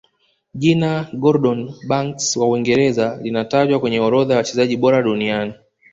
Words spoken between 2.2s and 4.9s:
wa Uingereza likatajwa kwenye orodha ya wachezaji